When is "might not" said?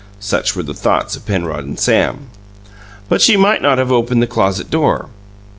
3.37-3.77